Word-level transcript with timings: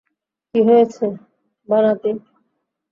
কী 0.49 0.59
হয়েছে, 0.67 1.05
ভানাতি? 1.67 2.11